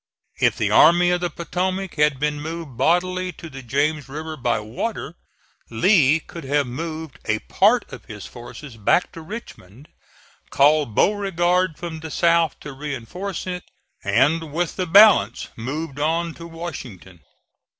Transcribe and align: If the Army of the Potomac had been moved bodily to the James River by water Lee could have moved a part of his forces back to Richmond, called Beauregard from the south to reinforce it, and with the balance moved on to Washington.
If 0.39 0.57
the 0.57 0.71
Army 0.71 1.11
of 1.11 1.21
the 1.21 1.29
Potomac 1.29 1.93
had 1.93 2.19
been 2.19 2.41
moved 2.41 2.75
bodily 2.75 3.31
to 3.33 3.51
the 3.51 3.61
James 3.61 4.09
River 4.09 4.35
by 4.35 4.59
water 4.59 5.13
Lee 5.69 6.19
could 6.19 6.43
have 6.43 6.65
moved 6.65 7.19
a 7.25 7.37
part 7.37 7.85
of 7.93 8.05
his 8.05 8.25
forces 8.25 8.77
back 8.77 9.11
to 9.11 9.21
Richmond, 9.21 9.89
called 10.49 10.95
Beauregard 10.95 11.77
from 11.77 11.99
the 11.99 12.09
south 12.09 12.59
to 12.61 12.73
reinforce 12.73 13.45
it, 13.45 13.61
and 14.03 14.51
with 14.51 14.75
the 14.75 14.87
balance 14.87 15.49
moved 15.55 15.99
on 15.99 16.33
to 16.33 16.47
Washington. 16.47 17.19